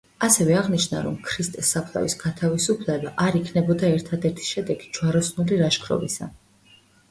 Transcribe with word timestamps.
ასევე 0.25 0.53
აღნიშნა, 0.59 1.01
რომ 1.07 1.19
ქრისტეს 1.27 1.69
საფლავის 1.75 2.15
გათავისუფლება 2.23 3.13
არ 3.27 3.39
იქნებოდა 3.41 3.93
ერთადერთი 3.99 4.49
შედეგი 4.51 4.93
ჯვაროსნული 4.99 5.63
ლაშქრობისა. 5.63 6.33